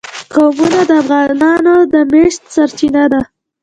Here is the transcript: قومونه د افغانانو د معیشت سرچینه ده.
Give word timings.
قومونه 0.33 0.79
د 0.89 0.91
افغانانو 1.01 1.73
د 1.93 1.95
معیشت 2.11 2.43
سرچینه 2.55 3.03
ده. 3.11 3.21